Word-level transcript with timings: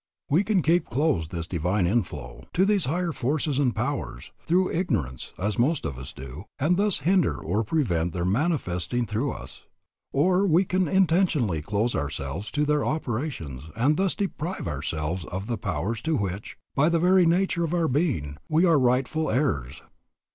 We 0.31 0.43
can 0.43 0.63
keep 0.63 0.85
closed 0.87 1.29
to 1.29 1.35
this 1.35 1.45
divine 1.45 1.85
inflow, 1.85 2.45
to 2.53 2.65
these 2.65 2.85
higher 2.85 3.11
forces 3.11 3.59
and 3.59 3.75
powers, 3.75 4.31
through 4.47 4.71
ignorance, 4.71 5.31
as 5.37 5.59
most 5.59 5.85
of 5.85 5.99
us 5.99 6.11
do, 6.11 6.45
and 6.57 6.75
thus 6.75 7.01
hinder 7.01 7.37
or 7.37 7.59
even 7.59 7.65
prevent 7.67 8.11
their 8.13 8.25
manifesting 8.25 9.05
through 9.05 9.31
us. 9.33 9.63
Or 10.11 10.43
we 10.47 10.65
can 10.65 10.87
intentionally 10.87 11.61
close 11.61 11.93
ourselves 11.93 12.49
to 12.49 12.65
their 12.65 12.83
operations 12.83 13.65
and 13.75 13.95
thus 13.95 14.15
deprive 14.15 14.67
ourselves 14.67 15.23
of 15.25 15.45
the 15.45 15.59
powers 15.59 16.01
to 16.01 16.15
which, 16.17 16.57
by 16.73 16.89
the 16.89 16.97
very 16.97 17.27
nature 17.27 17.63
of 17.63 17.75
our 17.75 17.87
being, 17.87 18.37
we 18.49 18.65
are 18.65 18.79
rightful 18.79 19.29
heirs. 19.29 19.83